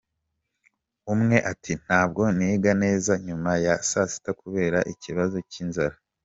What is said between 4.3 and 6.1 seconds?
kubera ikibazo cy’inzara.